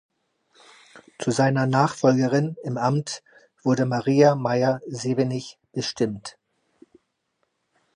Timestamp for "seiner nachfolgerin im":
1.29-2.79